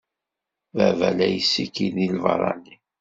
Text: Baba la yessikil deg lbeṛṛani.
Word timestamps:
Baba 0.75 1.09
la 1.17 1.27
yessikil 1.33 1.93
deg 1.97 2.11
lbeṛṛani. 2.17 2.75